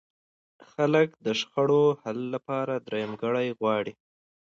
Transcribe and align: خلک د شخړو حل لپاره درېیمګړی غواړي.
خلک 0.71 1.09
د 1.25 1.27
شخړو 1.39 1.83
حل 2.01 2.19
لپاره 2.35 2.73
درېیمګړی 2.87 3.47
غواړي. 3.59 3.93